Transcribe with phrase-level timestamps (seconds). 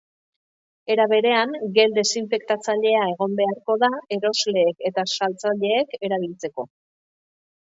[0.93, 6.67] Era berean, gel desinfektatzailea egon beharko da erosleek eta saltzaileek erabiltzeko.